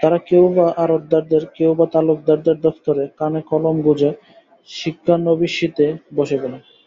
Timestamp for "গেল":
6.42-6.52